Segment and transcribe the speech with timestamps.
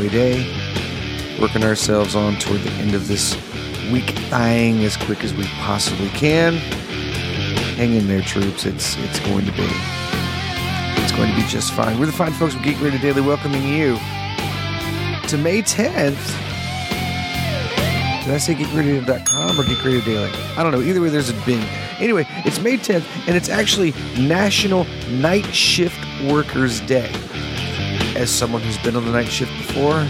[0.00, 3.34] halfway day, working ourselves on toward the end of this
[3.92, 6.54] week thing as quick as we possibly can.
[7.76, 8.64] Hang in there, troops.
[8.64, 9.68] It's it's going to be
[11.02, 11.98] it's going to be just fine.
[11.98, 13.96] We're the fine folks from Geek Radio Daily welcoming you
[15.28, 16.16] to May 10th.
[18.24, 20.30] Did I say geekradio.com or Geek Daily?
[20.56, 20.80] I don't know.
[20.80, 21.62] Either way, there's a bing.
[21.98, 25.98] Anyway, it's May 10th, and it's actually National Night Shift
[26.30, 27.10] Workers Day.
[28.16, 30.06] As someone who's been on the night shift before,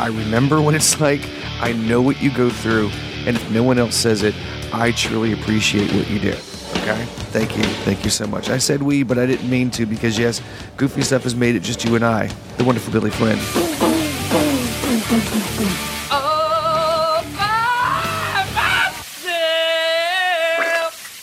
[0.00, 1.20] I remember what it's like.
[1.60, 2.90] I know what you go through,
[3.26, 4.34] and if no one else says it,
[4.72, 6.30] I truly appreciate what you do.
[6.30, 7.04] Okay?
[7.32, 7.64] Thank you.
[7.84, 8.48] Thank you so much.
[8.48, 10.40] I said we, but I didn't mean to because, yes,
[10.76, 13.38] goofy stuff has made it just you and I, the wonderful Billy Flynn.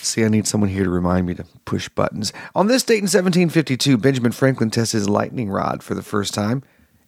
[0.03, 2.33] See, I need someone here to remind me to push buttons.
[2.53, 6.63] On this date in 1752, Benjamin Franklin tested his lightning rod for the first time.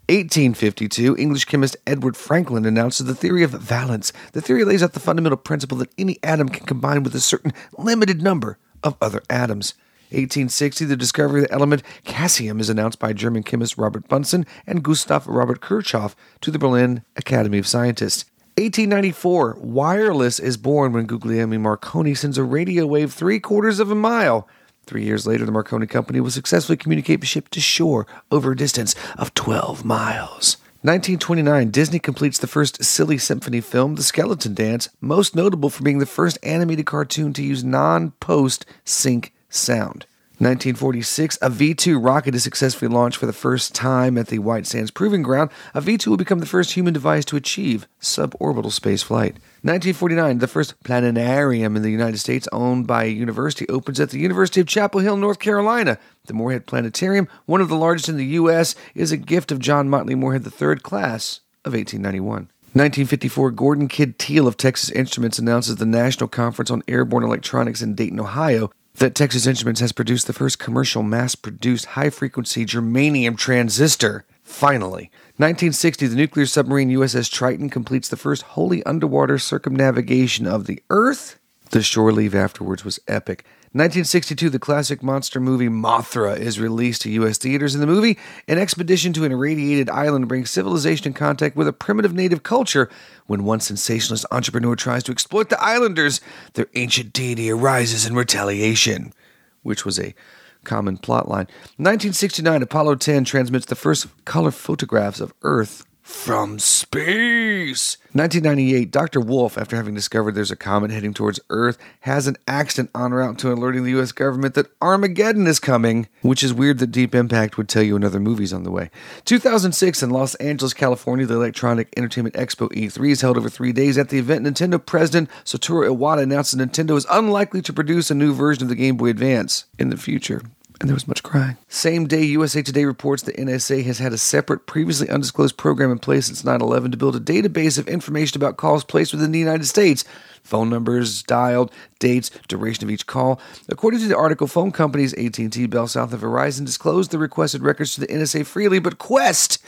[0.10, 4.12] 1852, English chemist Edward Frankland announces the theory of valence.
[4.32, 7.54] The theory lays out the fundamental principle that any atom can combine with a certain
[7.78, 9.76] limited number of other atoms.
[10.10, 14.84] 1860, the discovery of the element caesium is announced by German chemist Robert Bunsen and
[14.84, 18.26] Gustav Robert Kirchhoff to the Berlin Academy of Scientists.
[18.58, 23.96] 1894, wireless is born when Guglielmo Marconi sends a radio wave three quarters of a
[23.96, 24.48] mile.
[24.90, 28.58] Three years later, the Marconi Company will successfully communicate the ship to shore over a
[28.58, 30.58] distance of 12 miles.
[30.82, 36.00] 1929, Disney completes the first Silly Symphony film, The Skeleton Dance, most notable for being
[36.00, 40.08] the first animated cartoon to use non post sync sound.
[40.40, 44.66] 1946, a V 2 rocket is successfully launched for the first time at the White
[44.66, 45.52] Sands Proving Ground.
[45.76, 49.38] A V 2 will become the first human device to achieve suborbital space flight.
[49.62, 54.20] 1949, the first planetarium in the United States owned by a university opens at the
[54.20, 55.98] University of Chapel Hill, North Carolina.
[56.26, 59.90] The Morehead Planetarium, one of the largest in the U.S., is a gift of John
[59.90, 62.50] Motley Morehead III, class of 1891.
[62.74, 67.96] 1954, Gordon Kidd Teal of Texas Instruments announces the National Conference on Airborne Electronics in
[67.96, 73.38] Dayton, Ohio that Texas Instruments has produced the first commercial mass produced high frequency germanium
[73.38, 74.26] transistor.
[74.50, 75.12] Finally.
[75.38, 81.40] 1960, the nuclear submarine USS Triton completes the first wholly underwater circumnavigation of the Earth.
[81.70, 83.46] The shore leave afterwards was epic.
[83.74, 87.38] 1962, the classic monster movie Mothra is released to U.S.
[87.38, 87.76] theaters.
[87.76, 88.18] In the movie,
[88.48, 92.90] an expedition to an irradiated island brings civilization in contact with a primitive native culture.
[93.28, 96.22] When one sensationalist entrepreneur tries to exploit the islanders,
[96.56, 99.14] their ancient deity arises in retaliation,
[99.62, 100.16] which was a
[100.64, 101.48] common plotline.
[101.78, 107.98] 1969, Apollo 10 transmits the first color photographs of Earth from space.
[108.14, 109.22] 1998, Dr.
[109.22, 113.38] Wolf, after having discovered there's a comet heading towards Earth, has an accident en route
[113.38, 117.58] to alerting the US government that Armageddon is coming, which is weird that Deep Impact
[117.58, 118.90] would tell you another movie's on the way.
[119.26, 123.98] 2006, in Los Angeles, California, the Electronic Entertainment Expo E3 is held over three days.
[123.98, 128.16] At the event, Nintendo President Satoru Iwata announced that Nintendo is unlikely to produce a
[128.16, 130.42] new version of the Game Boy Advance in the future
[130.80, 131.58] and there was much crying.
[131.68, 136.00] Same day, USA Today reports the NSA has had a separate, previously undisclosed program in
[136.00, 139.40] place since 9 11 to build a database of information about calls placed within the
[139.40, 140.06] United States.
[140.42, 143.42] Phone numbers dialed, dates, duration of each call.
[143.68, 147.94] According to the article, phone companies AT&T, Bell South, and Verizon disclosed the requested records
[147.96, 149.60] to the NSA freely, but Qwest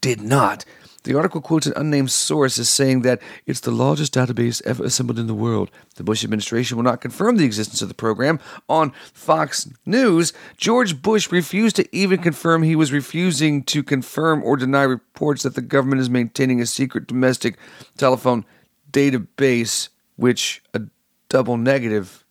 [0.00, 0.64] did not.
[1.02, 5.18] The article quotes an unnamed source as saying that it's the largest database ever assembled
[5.18, 5.70] in the world.
[5.96, 8.38] The Bush administration will not confirm the existence of the program.
[8.68, 14.56] On Fox News, George Bush refused to even confirm he was refusing to confirm or
[14.56, 17.56] deny reports that the government is maintaining a secret domestic
[17.96, 18.44] telephone
[18.92, 20.82] database, which a
[21.28, 22.24] double negative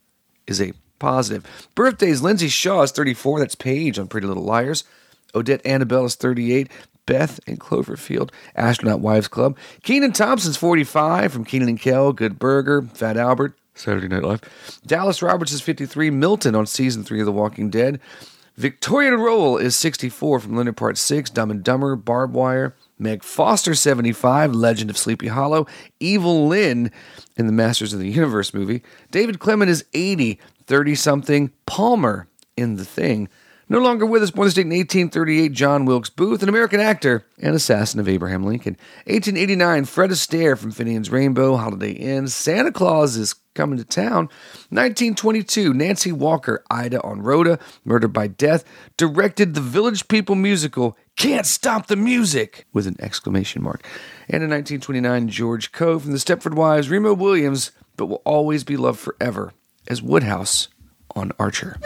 [0.46, 1.44] is a positive.
[1.74, 3.40] Birthdays Lindsay Shaw is 34.
[3.40, 4.84] That's Paige on Pretty Little Liars.
[5.34, 6.70] Odette Annable is 38.
[7.10, 9.58] Beth and Cloverfield, Astronaut Wives Club.
[9.82, 14.42] Kenan Thompson's 45 from Kenan and Kel, Good Burger, Fat Albert, Saturday Night Live.
[14.86, 18.00] Dallas Roberts is 53, Milton on season 3 of The Walking Dead.
[18.58, 22.76] Victoria Rowell is 64 from Leonard Part 6, Dumb and Dumber, Barbed Wire.
[23.00, 25.66] Meg Foster, 75, Legend of Sleepy Hollow.
[26.00, 26.92] Evil Lynn
[27.38, 28.84] in the Masters of the Universe movie.
[29.10, 31.52] David Clennon is 80, 30 something.
[31.66, 33.30] Palmer in The Thing.
[33.72, 37.28] No longer with us, born this date in 1838, John Wilkes Booth, an American actor
[37.38, 38.76] and assassin of Abraham Lincoln.
[39.06, 44.28] 1889, Fred Astaire from Finian's Rainbow, Holiday Inn, Santa Claus is coming to town.
[44.70, 48.64] 1922, Nancy Walker, Ida on Rhoda, Murdered by Death,
[48.98, 53.86] directed the Village People musical Can't Stop the Music with an exclamation mark.
[54.28, 58.78] And in 1929, George Coe from the Stepford Wives, Remo Williams, but will always be
[58.78, 59.54] loved forever
[59.88, 60.70] as Woodhouse
[61.16, 61.80] on Archer.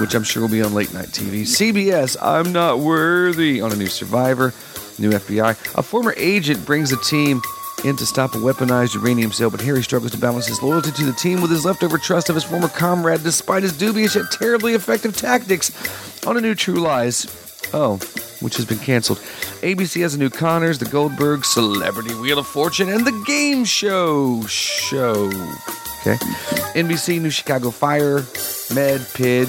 [0.00, 1.42] Which I'm sure will be on late night TV.
[1.42, 4.52] CBS, I'm Not Worthy, on a new Survivor.
[4.98, 5.50] New FBI.
[5.76, 7.40] A former agent brings a team
[7.84, 11.04] in to stop a weaponized uranium sale, but Harry struggles to balance his loyalty to
[11.04, 14.74] the team with his leftover trust of his former comrade, despite his dubious yet terribly
[14.74, 15.70] effective tactics.
[16.26, 17.26] On a new True Lies.
[17.72, 17.98] Oh,
[18.40, 19.18] which has been canceled.
[19.60, 24.42] ABC has a new Connors, The Goldberg, Celebrity Wheel of Fortune, and The Game Show
[24.46, 25.26] show.
[26.00, 26.16] Okay.
[26.74, 28.24] NBC, New Chicago Fire,
[28.74, 29.48] Med, PID,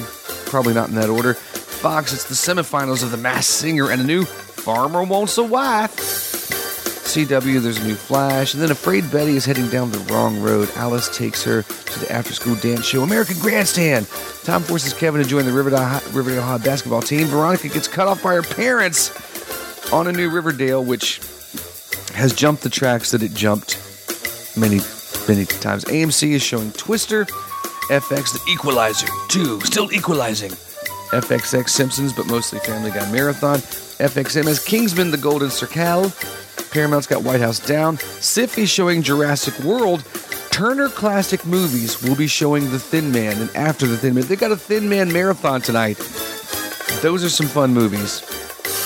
[0.50, 1.36] probably not in that order.
[1.36, 5.96] Fox, it's the semifinals of The Masked Singer, and a new Farmer Wants a Wife.
[7.10, 10.69] CW, there's a new Flash, and then Afraid Betty is heading down the wrong road.
[10.75, 14.07] Alice takes her to the after school dance show, American Grandstand.
[14.44, 17.25] Tom forces Kevin to join the Riverdale Riverdale High basketball team.
[17.25, 19.12] Veronica gets cut off by her parents
[19.92, 21.18] on a new Riverdale, which
[22.13, 23.78] has jumped the tracks that it jumped
[24.56, 24.80] many,
[25.28, 25.86] many times.
[25.86, 27.25] AMC is showing Twister,
[27.89, 30.51] FX, The Equalizer 2, still equalizing.
[31.12, 33.57] FXX Simpsons, but mostly Family Guy Marathon.
[33.57, 36.12] FXM has Kingsman, The Golden Circle.
[36.69, 37.97] Paramount's got White House Down.
[37.97, 40.03] Syfy showing Jurassic World.
[40.51, 44.25] Turner Classic Movies will be showing The Thin Man and After the Thin Man.
[44.25, 45.97] They got a Thin Man marathon tonight.
[47.01, 48.21] Those are some fun movies.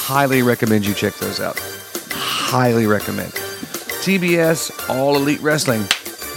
[0.06, 1.60] Highly recommend you check those out.
[2.12, 3.34] Highly recommend.
[3.34, 5.84] TBS All Elite Wrestling.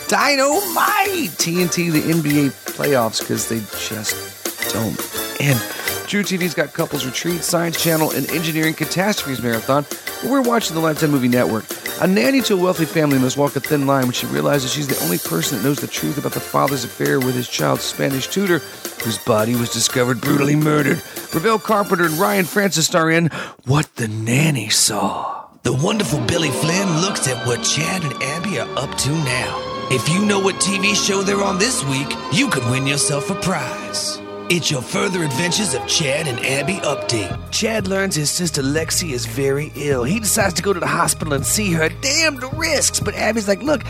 [0.08, 0.95] Dynamite!
[1.06, 4.14] TNT, the NBA playoffs, because they just
[4.72, 4.98] don't
[5.40, 5.60] end.
[6.08, 9.84] True TV's got Couples Retreat, Science Channel, and Engineering Catastrophes Marathon.
[9.90, 11.64] but We're watching the Lifetime Movie Network.
[12.00, 14.88] A nanny to a wealthy family must walk a thin line when she realizes she's
[14.88, 18.28] the only person that knows the truth about the father's affair with his child's Spanish
[18.28, 18.58] tutor,
[19.02, 21.02] whose body was discovered brutally murdered.
[21.32, 23.28] Ravel Carpenter and Ryan Francis star in
[23.64, 25.48] What the Nanny Saw.
[25.62, 29.75] The wonderful Billy Flynn looks at what Chad and Abby are up to now.
[29.88, 33.36] If you know what TV show they're on this week, you could win yourself a
[33.36, 34.20] prize.
[34.48, 37.36] It's your further adventures of Chad and Abby update.
[37.50, 40.04] Chad learns his sister Lexi is very ill.
[40.04, 41.88] He decides to go to the hospital and see her.
[41.88, 43.00] Damn the risks.
[43.00, 43.82] But Abby's like, look,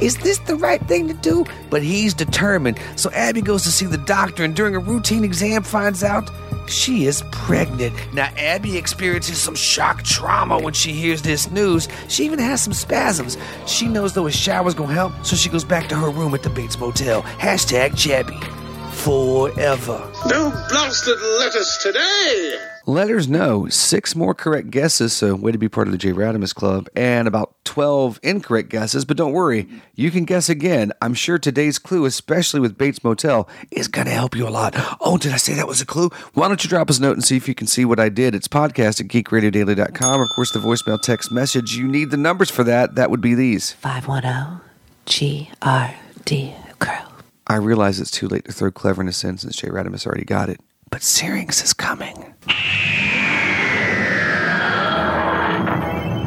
[0.00, 1.44] is this the right thing to do?
[1.68, 2.78] But he's determined.
[2.94, 6.30] So Abby goes to see the doctor and during a routine exam finds out
[6.68, 7.92] she is pregnant.
[8.14, 11.88] Now, Abby experiences some shock trauma when she hears this news.
[12.06, 13.36] She even has some spasms.
[13.66, 16.44] She knows though a shower's gonna help, so she goes back to her room at
[16.44, 17.22] the Bates Motel.
[17.22, 18.63] Hashtag Chabby.
[19.04, 20.10] Forever.
[20.28, 22.58] No blasted letters today!
[22.86, 23.68] Letters no.
[23.68, 27.28] Six more correct guesses, so way to be part of the J Radimus Club, and
[27.28, 30.90] about 12 incorrect guesses, but don't worry, you can guess again.
[31.02, 34.72] I'm sure today's clue, especially with Bates Motel, is going to help you a lot.
[35.02, 36.08] Oh, did I say that was a clue?
[36.32, 38.08] Why don't you drop us a note and see if you can see what I
[38.08, 38.34] did?
[38.34, 40.20] It's podcast at geekradiodaily.com.
[40.22, 42.94] Of course, the voicemail text message, you need the numbers for that.
[42.94, 43.72] That would be these.
[43.72, 44.62] 510
[45.04, 47.13] GRD Crow.
[47.46, 50.60] I realize it's too late to throw cleverness in since J Radimus already got it,
[50.90, 52.34] but Syrinx is coming.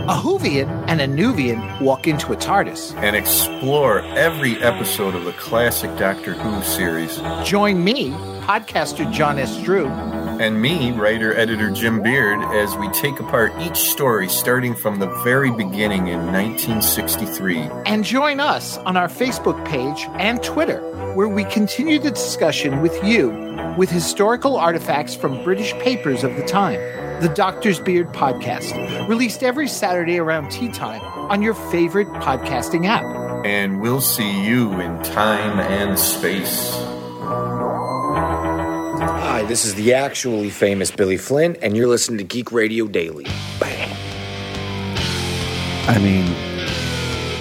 [0.09, 2.93] A Whovian and a Nuvian walk into a TARDIS.
[2.97, 7.19] and explore every episode of the classic Doctor Who series.
[7.43, 8.11] Join me,
[8.41, 9.57] podcaster John S.
[9.63, 9.87] Drew,
[10.39, 15.07] And me, writer editor Jim Beard, as we take apart each story starting from the
[15.23, 17.57] very beginning in 1963.
[17.85, 20.79] and join us on our Facebook page and Twitter,
[21.15, 23.29] where we continue the discussion with you
[23.77, 26.79] with historical artifacts from British papers of the time.
[27.21, 33.03] The Doctor's Beard Podcast, released every Saturday around tea time on your favorite podcasting app.
[33.43, 36.75] And we'll see you in time and space.
[39.47, 43.23] Hi, this is the actually famous Billy Flynn, and you're listening to Geek Radio Daily.
[43.61, 43.89] Bam.
[45.87, 46.25] I mean,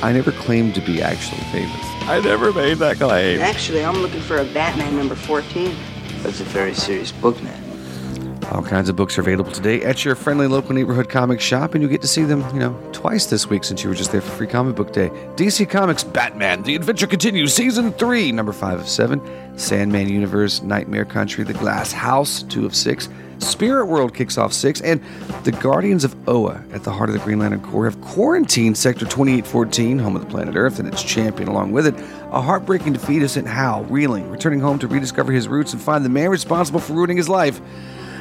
[0.04, 1.74] I never claimed to be actually famous.
[2.02, 3.40] I never made that claim.
[3.40, 5.74] Actually, I'm looking for a Batman number 14.
[6.22, 7.65] That's a very serious book, man.
[8.52, 11.82] All kinds of books are available today at your friendly local neighborhood comic shop, and
[11.82, 14.20] you get to see them, you know, twice this week since you were just there
[14.20, 15.08] for Free Comic Book Day.
[15.34, 19.20] DC Comics Batman: The Adventure Continues, Season Three, Number Five of Seven.
[19.58, 23.08] Sandman Universe, Nightmare Country, The Glass House, Two of Six.
[23.38, 25.02] Spirit World kicks off six, and
[25.44, 29.04] the Guardians of Oa at the heart of the Green Lantern Corps have quarantined Sector
[29.06, 31.94] 2814, home of the planet Earth, and its champion along with it.
[32.30, 36.04] A heartbreaking defeat is sent Hal, reeling, returning home to rediscover his roots and find
[36.04, 37.60] the man responsible for ruining his life.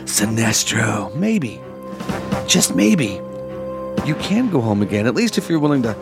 [0.05, 1.13] Sinestro.
[1.15, 1.61] Maybe,
[2.47, 3.19] just maybe,
[4.05, 5.93] you can go home again, at least if you're willing to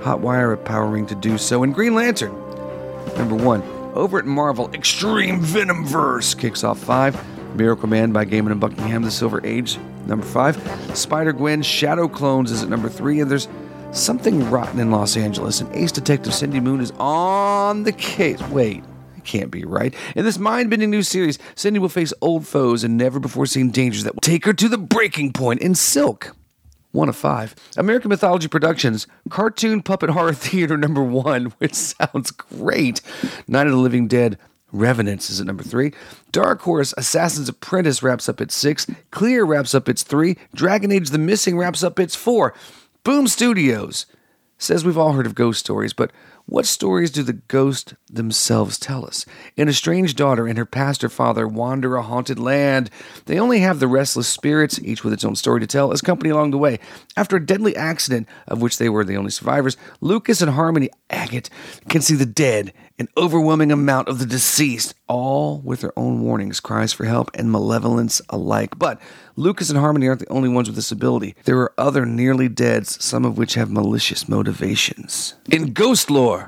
[0.00, 1.62] hotwire a power ring to do so.
[1.62, 2.32] And Green Lantern,
[3.16, 3.62] number one,
[3.94, 7.16] over at Marvel, Extreme Venom Verse kicks off five.
[7.56, 10.56] Miracle Man by Gaiman and Buckingham, The Silver Age, number five.
[10.96, 13.46] Spider Gwen, Shadow Clones is at number three, and there's
[13.92, 18.40] something rotten in Los Angeles, and Ace Detective Cindy Moon is on the case.
[18.48, 18.82] Wait,
[19.22, 19.94] It can't be right.
[20.16, 23.70] In this mind bending new series, Cindy will face old foes and never before seen
[23.70, 26.34] dangers that will take her to the breaking point in Silk.
[26.90, 27.54] One of five.
[27.76, 33.00] American Mythology Productions, Cartoon Puppet Horror Theater number one, which sounds great.
[33.46, 34.38] Night of the Living Dead,
[34.72, 35.92] Revenants is at number three.
[36.32, 38.86] Dark Horse, Assassin's Apprentice wraps up at six.
[39.10, 40.36] Clear wraps up its three.
[40.54, 42.54] Dragon Age The Missing wraps up its four.
[43.04, 44.06] Boom Studios
[44.58, 46.12] says we've all heard of ghost stories, but
[46.52, 49.24] what stories do the ghosts themselves tell us?
[49.56, 52.90] In A Strange Daughter and her pastor father wander a haunted land.
[53.24, 56.28] They only have the restless spirits, each with its own story to tell, as company
[56.28, 56.78] along the way.
[57.16, 61.48] After a deadly accident, of which they were the only survivors, Lucas and Harmony Agate
[61.88, 66.60] can see the dead, an overwhelming amount of the deceased, all with their own warnings,
[66.60, 68.78] cries for help, and malevolence alike.
[68.78, 69.00] But
[69.36, 71.34] Lucas and Harmony aren't the only ones with this ability.
[71.44, 75.34] There are other nearly deads, some of which have malicious motivations.
[75.50, 76.41] In ghost lore,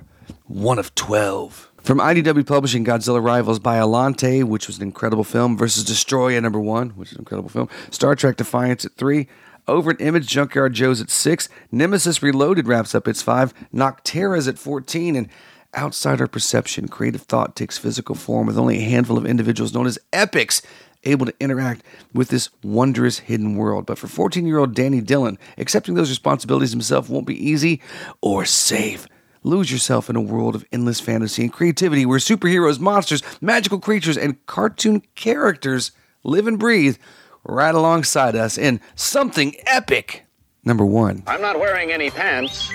[0.45, 1.71] one of 12.
[1.83, 6.61] From IDW Publishing, Godzilla Rivals Biollante, which was an incredible film, versus Destoroyah at number
[6.61, 7.69] one, which is an incredible film.
[7.91, 9.29] Star Trek Defiance at three.
[9.69, 11.49] Over an Image, Junkyard Joe's at six.
[11.71, 13.53] Nemesis Reloaded wraps up its five.
[13.73, 15.17] Nocterra's at 14.
[15.17, 15.29] And
[15.77, 19.99] outsider perception, creative thought takes physical form with only a handful of individuals known as
[20.13, 20.63] epics
[21.05, 23.87] able to interact with this wondrous hidden world.
[23.87, 27.81] But for 14 year old Danny Dillon, accepting those responsibilities himself won't be easy
[28.23, 29.07] or safe.
[29.47, 34.17] Lose yourself in a world of endless fantasy and creativity where superheroes, monsters, magical creatures,
[34.17, 36.97] and cartoon characters live and breathe
[37.45, 40.25] right alongside us in something epic.
[40.65, 41.23] Number one.
[41.27, 42.71] I'm not wearing any pants.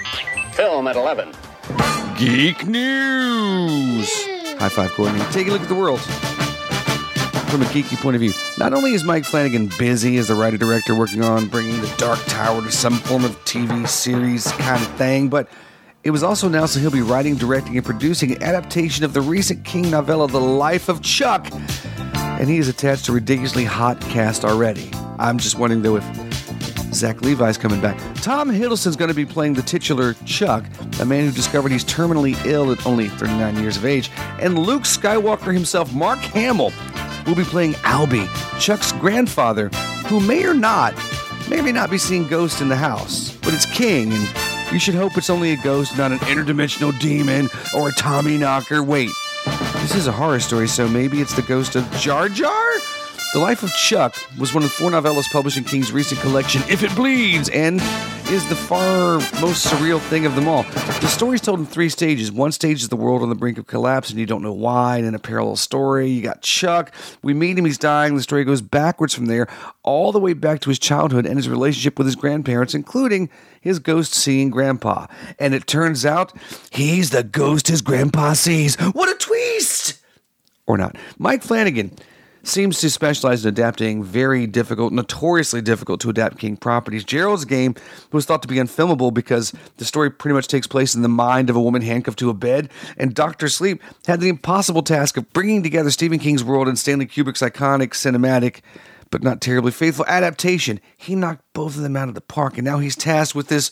[0.52, 1.34] Film at 11.
[2.20, 4.28] Geek News.
[4.60, 5.22] High five, Courtney.
[5.32, 6.00] Take a look at the world
[7.50, 8.34] from a geeky point of view.
[8.60, 12.20] Not only is Mike Flanagan busy as the writer director working on bringing the Dark
[12.26, 15.50] Tower to some form of TV series kind of thing, but
[16.04, 19.22] it was also announced that he'll be writing, directing, and producing an adaptation of the
[19.22, 21.48] recent King novella, The Life of Chuck.
[22.16, 24.90] And he is attached to a ridiculously hot cast already.
[25.18, 26.04] I'm just wondering though if
[26.94, 27.98] Zach Levi's coming back.
[28.16, 30.66] Tom Hiddleston's going to be playing the titular Chuck,
[31.02, 34.10] a man who discovered he's terminally ill at only 39 years of age.
[34.40, 36.72] And Luke Skywalker himself, Mark Hamill,
[37.28, 38.28] will be playing Albie,
[38.60, 39.68] Chuck's grandfather,
[40.08, 40.96] who may or not,
[41.50, 44.80] may or may not be seeing ghosts in the house, but it's King, and you
[44.80, 48.84] should hope it's only a ghost, not an interdimensional demon or a Tommy knocker.
[48.84, 49.10] Wait,
[49.76, 52.72] this is a horror story, so maybe it's the ghost of Jar Jar?
[53.34, 56.84] The Life of Chuck was one of four novellas published in King's recent collection, If
[56.84, 57.80] It Bleeds, and
[58.30, 60.62] is the far most surreal thing of them all.
[60.64, 62.32] The story is told in three stages.
[62.32, 64.98] One stage is the world on the brink of collapse, and you don't know why,
[64.98, 66.94] and in a parallel story, you got Chuck.
[67.24, 68.16] We meet him, he's dying.
[68.16, 69.48] The story goes backwards from there,
[69.82, 73.32] all the way back to his childhood and his relationship with his grandparents, including
[73.62, 75.08] his ghost seeing grandpa.
[75.40, 76.32] And it turns out
[76.70, 78.76] he's the ghost his grandpa sees.
[78.76, 80.00] What a twist!
[80.68, 80.96] Or not.
[81.18, 81.98] Mike Flanagan
[82.50, 87.04] seems to specialize in adapting very difficult, notoriously difficult to adapt King properties.
[87.04, 87.76] Gerald's game
[88.12, 91.50] was thought to be unfilmable because the story pretty much takes place in the mind
[91.50, 95.32] of a woman handcuffed to a bed, and Doctor Sleep had the impossible task of
[95.32, 98.62] bringing together Stephen King's world and Stanley Kubrick's iconic cinematic
[99.12, 100.80] but not terribly faithful adaptation.
[100.96, 103.72] He knocked both of them out of the park, and now he's tasked with this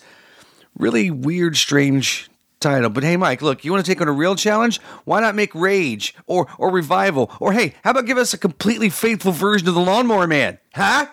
[0.77, 2.89] really weird, strange title.
[2.89, 4.79] But hey, Mike, look, you want to take on a real challenge?
[5.05, 7.31] Why not make Rage or or Revival?
[7.39, 10.57] Or hey, how about give us a completely faithful version of the Lawnmower Man?
[10.73, 11.07] Huh?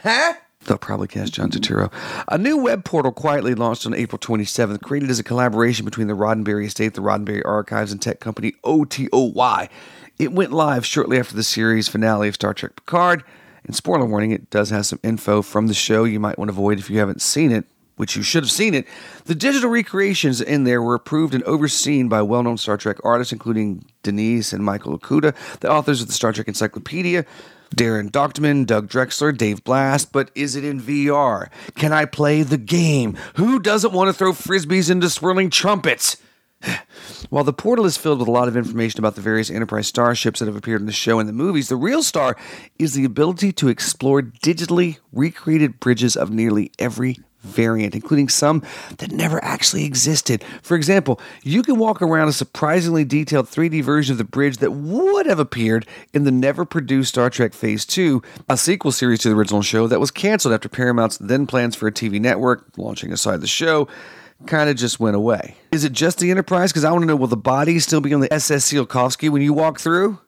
[0.00, 0.34] Huh?
[0.66, 1.90] They'll probably cast John Turturro.
[2.28, 6.14] A new web portal quietly launched on April 27th, created as a collaboration between the
[6.14, 9.68] Roddenberry Estate, the Roddenberry Archives, and tech company OTOY.
[10.18, 13.24] It went live shortly after the series finale of Star Trek Picard.
[13.64, 16.52] And spoiler warning, it does have some info from the show you might want to
[16.52, 17.64] avoid if you haven't seen it
[18.00, 18.88] which you should have seen it.
[19.26, 23.30] The digital recreations in there were approved and overseen by well known Star Trek artists,
[23.30, 27.26] including Denise and Michael Okuda, the authors of the Star Trek Encyclopedia.
[27.76, 31.50] Daren Dochterman, Doug Drexler, Dave Blass, but is it in VR?
[31.76, 33.16] Can I play the game?
[33.34, 36.16] Who doesn't want to throw frisbees into swirling trumpets?
[37.30, 40.40] While the portal is filled with a lot of information about the various Enterprise starships
[40.40, 42.36] that have appeared in the show and the movies, the real star
[42.78, 48.62] is the ability to explore digitally recreated bridges of nearly every variant, including some
[48.98, 50.44] that never actually existed.
[50.62, 54.72] For example, you can walk around a surprisingly detailed 3D version of the bridge that
[54.72, 59.28] would have appeared in the never produced Star Trek Phase 2, a sequel series to
[59.28, 63.12] the original show that was canceled after Paramount's then plans for a TV network launching
[63.12, 63.88] aside the show
[64.46, 65.56] kind of just went away.
[65.72, 66.72] Is it just the Enterprise?
[66.72, 69.42] Because I want to know will the body still be on the SS Tsiolkovsky when
[69.42, 70.18] you walk through?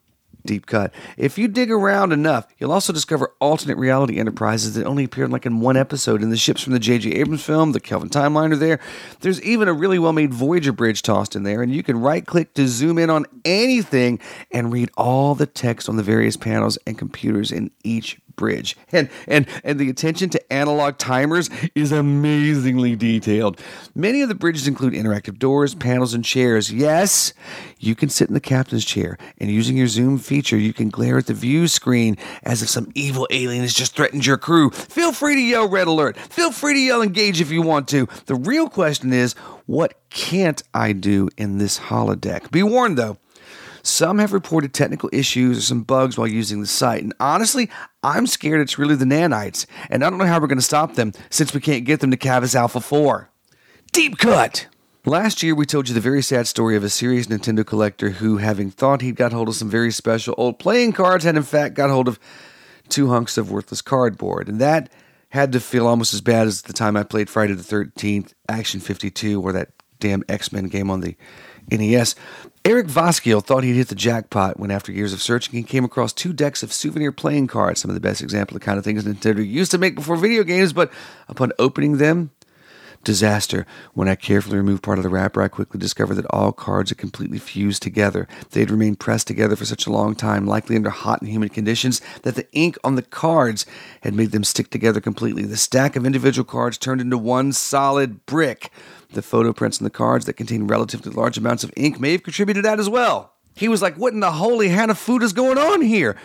[0.45, 0.93] Deep cut.
[1.17, 5.47] If you dig around enough, you'll also discover alternate reality enterprises that only appeared like
[5.47, 6.23] in one episode.
[6.23, 7.13] In the ships from the J.J.
[7.13, 8.81] Abrams film, the Kelvin timeline are there.
[9.21, 12.27] There's even a really well made Voyager bridge tossed in there, and you can right
[12.27, 14.19] click to zoom in on anything
[14.51, 18.77] and read all the text on the various panels and computers in each bridge.
[18.93, 23.61] And and and the attention to analog timers is amazingly detailed.
[23.95, 26.73] Many of the bridges include interactive doors, panels, and chairs.
[26.73, 27.33] Yes,
[27.79, 31.19] you can sit in the captain's chair, and using your zoom feature, you can glare
[31.19, 34.71] at the view screen as if some evil alien has just threatened your crew.
[34.71, 36.17] Feel free to yell red alert.
[36.17, 38.07] Feel free to yell engage if you want to.
[38.27, 39.35] The real question is,
[39.67, 42.51] what can't I do in this holodeck?
[42.51, 43.19] Be warned though.
[43.83, 47.03] Some have reported technical issues or some bugs while using the site.
[47.03, 47.69] And honestly,
[48.03, 49.67] I'm scared it's really the nanites.
[49.91, 52.11] And I don't know how we're going to stop them since we can't get them
[52.11, 53.29] to Kavis Alpha 4.
[53.93, 54.67] Deep cut!
[55.05, 58.37] Last year, we told you the very sad story of a serious Nintendo collector who,
[58.37, 61.75] having thought he'd got hold of some very special old playing cards, had in fact
[61.75, 62.21] got hold of
[62.89, 64.49] two hunks of worthless cardboard.
[64.49, 64.93] And that
[65.31, 68.79] had to feel almost as bad as the time I played Friday the 13th, Action
[68.79, 71.17] 52, or that damn X Men game on the
[71.71, 72.15] NES.
[72.65, 76.13] Erik Voskuil thought he'd hit the jackpot when, after years of searching, he came across
[76.13, 78.85] two decks of souvenir playing cards, some of the best example of the kind of
[78.85, 80.93] things Nintendo used to make before video games, but
[81.29, 82.31] upon opening them,
[83.03, 83.67] disaster.
[83.95, 86.99] When I carefully removed part of the wrapper, I quickly discovered that all cards had
[86.99, 88.29] completely fused together.
[88.51, 91.53] They had remained pressed together for such a long time, likely under hot and humid
[91.53, 93.67] conditions, that the ink on the cards
[94.03, 95.43] had made them stick together completely.
[95.43, 98.71] The stack of individual cards turned into one solid brick.
[99.13, 102.23] The photo prints on the cards that contained relatively large amounts of ink may have
[102.23, 103.35] contributed to that as well.
[103.55, 106.17] He was like, What in the holy Hannah food is going on here?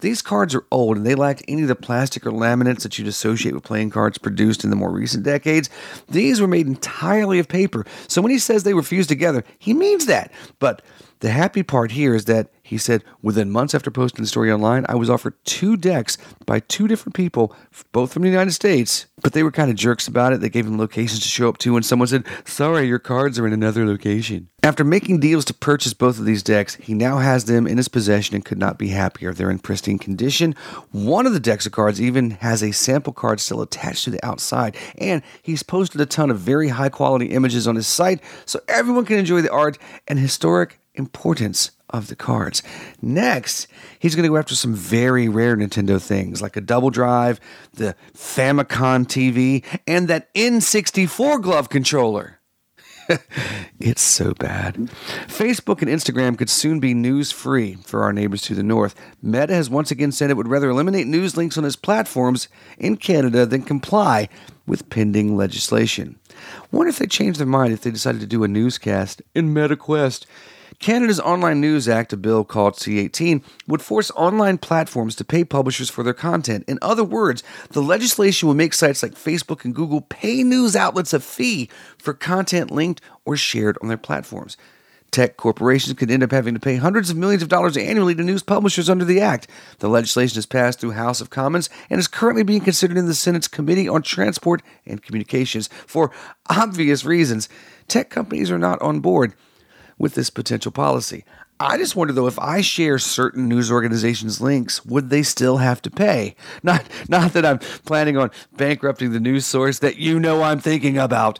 [0.00, 3.08] These cards are old and they lacked any of the plastic or laminates that you'd
[3.08, 5.70] associate with playing cards produced in the more recent decades.
[6.10, 7.86] These were made entirely of paper.
[8.06, 10.30] So when he says they were fused together, he means that.
[10.58, 10.82] But
[11.20, 14.84] the happy part here is that he said, within months after posting the story online,
[14.88, 17.54] I was offered two decks by two different people,
[17.92, 20.40] both from the United States, but they were kind of jerks about it.
[20.40, 23.46] They gave him locations to show up to, and someone said, Sorry, your cards are
[23.46, 24.48] in another location.
[24.64, 27.86] After making deals to purchase both of these decks, he now has them in his
[27.86, 29.32] possession and could not be happier.
[29.32, 30.56] They're in pristine condition.
[30.90, 34.26] One of the decks of cards even has a sample card still attached to the
[34.26, 38.58] outside, and he's posted a ton of very high quality images on his site so
[38.66, 42.62] everyone can enjoy the art and historic importance of the cards.
[43.00, 43.66] Next,
[43.98, 47.40] he's going to go after some very rare Nintendo things like a double drive,
[47.74, 52.40] the Famicom TV, and that N64 glove controller.
[53.80, 54.74] it's so bad.
[55.26, 58.94] Facebook and Instagram could soon be news free for our neighbors to the north.
[59.22, 62.96] Meta has once again said it would rather eliminate news links on its platforms in
[62.96, 64.28] Canada than comply
[64.66, 66.18] with pending legislation.
[66.72, 70.26] Wonder if they change their mind if they decided to do a newscast in MetaQuest.
[70.78, 75.90] Canada's Online News Act, a bill called C18, would force online platforms to pay publishers
[75.90, 76.64] for their content.
[76.68, 81.12] In other words, the legislation would make sites like Facebook and Google pay news outlets
[81.12, 84.56] a fee for content linked or shared on their platforms.
[85.10, 88.22] Tech corporations could end up having to pay hundreds of millions of dollars annually to
[88.22, 89.48] news publishers under the act.
[89.78, 93.14] The legislation has passed through House of Commons and is currently being considered in the
[93.14, 95.68] Senate's Committee on Transport and Communications.
[95.86, 96.10] For
[96.50, 97.48] obvious reasons,
[97.88, 99.32] tech companies are not on board
[99.98, 101.24] with this potential policy.
[101.58, 105.80] I just wonder though if I share certain news organizations' links, would they still have
[105.82, 106.36] to pay?
[106.62, 110.98] Not not that I'm planning on bankrupting the news source that you know I'm thinking
[110.98, 111.38] about.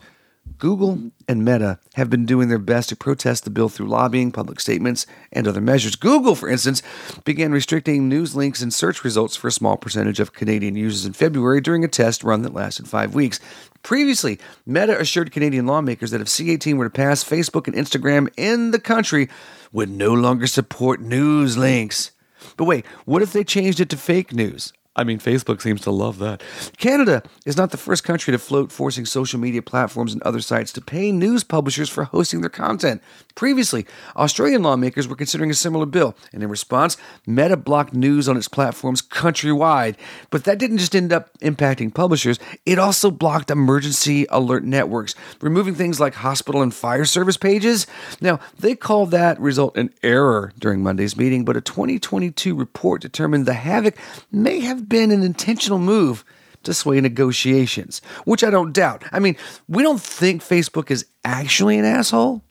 [0.59, 4.59] Google and Meta have been doing their best to protest the bill through lobbying, public
[4.59, 5.97] statements, and other measures.
[5.97, 6.83] Google, for instance,
[7.25, 11.13] began restricting news links and search results for a small percentage of Canadian users in
[11.13, 13.39] February during a test run that lasted five weeks.
[13.83, 18.71] Previously, Meta assured Canadian lawmakers that if C18 were to pass, Facebook and Instagram in
[18.71, 19.29] the country
[19.73, 22.13] would no longer support news links.
[22.57, 24.73] But wait, what if they changed it to fake news?
[24.97, 26.43] I mean, Facebook seems to love that.
[26.79, 30.73] Canada is not the first country to float forcing social media platforms and other sites
[30.73, 33.03] to pay news publishers for hosting their content.
[33.35, 38.39] Previously, Australian lawmakers were considering a similar bill, and in response, Meta blocked news on
[38.39, 39.97] its platforms countrywide.
[40.31, 45.75] But that didn't just end up impacting publishers, it also blocked emergency alert networks, removing
[45.75, 47.87] things like hospital and fire service pages.
[48.23, 53.45] Now, they called that result an error during Monday's meeting, but a 2022 report determined
[53.45, 53.97] the havoc
[54.33, 56.25] may have been an intentional move
[56.63, 59.05] to sway negotiations, which I don't doubt.
[59.13, 59.37] I mean,
[59.69, 62.43] we don't think Facebook is actually an asshole.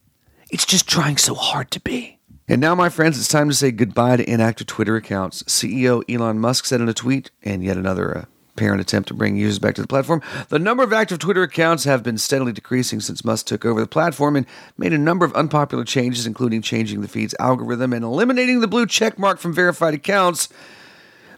[0.49, 2.19] It's just trying so hard to be.
[2.47, 5.43] And now, my friends, it's time to say goodbye to inactive Twitter accounts.
[5.43, 9.35] CEO Elon Musk said in a tweet, and yet another uh, apparent attempt to bring
[9.35, 10.21] users back to the platform.
[10.49, 13.87] The number of active Twitter accounts have been steadily decreasing since Musk took over the
[13.87, 14.45] platform and
[14.77, 18.85] made a number of unpopular changes, including changing the feed's algorithm and eliminating the blue
[18.85, 20.47] check mark from verified accounts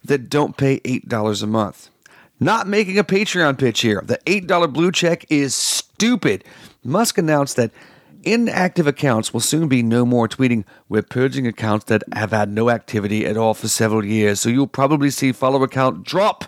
[0.07, 1.89] that don't pay $8 a month.
[2.39, 4.01] Not making a Patreon pitch here.
[4.03, 6.43] The $8 blue check is stupid.
[6.83, 7.71] Musk announced that
[8.23, 12.69] inactive accounts will soon be no more tweeting, We're purging accounts that have had no
[12.69, 16.45] activity at all for several years, so you'll probably see follower count drop.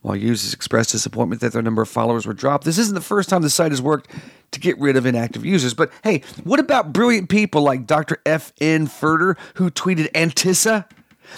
[0.00, 3.28] While users expressed disappointment that their number of followers were dropped, this isn't the first
[3.28, 4.08] time the site has worked
[4.52, 5.74] to get rid of inactive users.
[5.74, 8.18] But hey, what about brilliant people like Dr.
[8.24, 8.86] F.N.
[8.86, 10.86] Furter, who tweeted Antissa?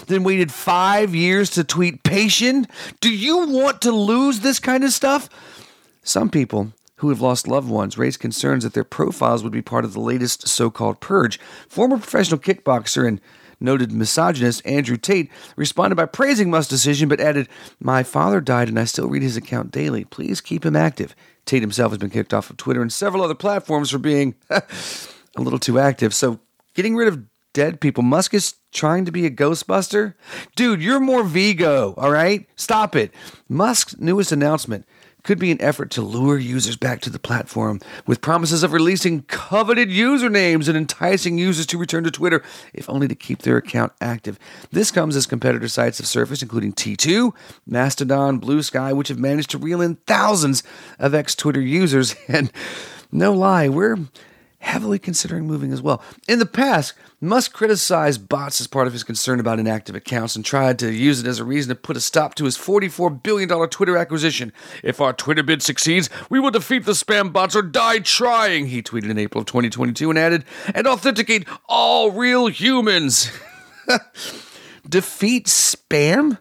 [0.07, 2.69] Then waited five years to tweet patient?
[3.01, 5.29] Do you want to lose this kind of stuff?
[6.03, 9.85] Some people who have lost loved ones raised concerns that their profiles would be part
[9.85, 11.41] of the latest so called purge.
[11.69, 13.21] Former professional kickboxer and
[13.59, 17.49] noted misogynist Andrew Tate responded by praising Musk's decision, but added,
[17.79, 20.05] My father died and I still read his account daily.
[20.05, 21.15] Please keep him active.
[21.45, 24.63] Tate himself has been kicked off of Twitter and several other platforms for being a
[25.37, 26.15] little too active.
[26.15, 26.41] So
[26.75, 28.03] getting rid of dead people.
[28.03, 30.15] Musk is trying to be a Ghostbuster?
[30.57, 32.49] Dude, you're more Vigo, all right?
[32.57, 33.13] Stop it.
[33.49, 34.87] Musk's newest announcement
[35.23, 39.23] could be an effort to lure users back to the platform with promises of releasing
[39.23, 43.93] coveted usernames and enticing users to return to Twitter, if only to keep their account
[44.01, 44.39] active.
[44.71, 47.33] This comes as competitor sites have surfaced, including T2,
[47.67, 50.63] Mastodon, Blue Sky, which have managed to reel in thousands
[50.99, 52.15] of ex Twitter users.
[52.31, 52.53] And
[53.11, 53.97] no lie, we're
[54.61, 56.03] heavily considering moving as well.
[56.29, 60.45] In the past, Musk criticized bots as part of his concern about inactive accounts and
[60.45, 63.49] tried to use it as a reason to put a stop to his $44 billion
[63.49, 64.53] Twitter acquisition.
[64.85, 68.83] If our Twitter bid succeeds, we will defeat the spam bots or die trying, he
[68.83, 70.45] tweeted in April of 2022 and added,
[70.75, 73.31] and authenticate all real humans.
[74.89, 76.39] defeat spam?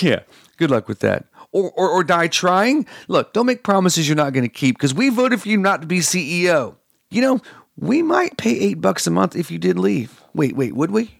[0.00, 0.20] Yeah,
[0.56, 1.26] good luck with that.
[1.52, 2.86] Or, or, or die trying?
[3.08, 5.82] Look, don't make promises you're not going to keep because we voted for you not
[5.82, 6.76] to be CEO.
[7.10, 7.40] You know,
[7.76, 10.22] we might pay eight bucks a month if you did leave.
[10.32, 11.10] Wait, wait, would we?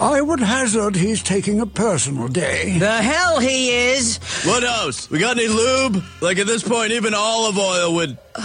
[0.00, 2.78] I would hazard he's taking a personal day.
[2.78, 4.18] The hell he is!
[4.44, 5.10] What else?
[5.10, 6.02] we got any lube?
[6.20, 8.18] Like at this point, even olive oil would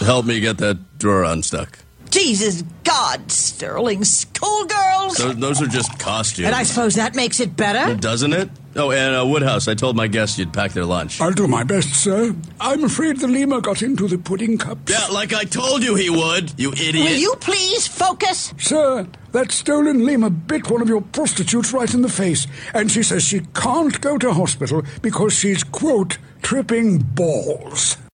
[0.00, 1.78] help me get that drawer unstuck.
[2.10, 5.16] Jesus God, Sterling, schoolgirls!
[5.16, 6.46] Those, those are just costumes.
[6.46, 7.94] And I suppose that makes it better?
[7.94, 8.50] Doesn't it?
[8.82, 11.20] Oh, and uh, Woodhouse, I told my guests you'd pack their lunch.
[11.20, 12.34] I'll do my best, sir.
[12.58, 14.90] I'm afraid the lemur got into the pudding cups.
[14.90, 16.94] Yeah, like I told you he would, you idiot.
[16.94, 18.54] Will you please focus?
[18.56, 23.02] Sir, that stolen lemur bit one of your prostitutes right in the face, and she
[23.02, 27.98] says she can't go to hospital because she's, quote, tripping balls.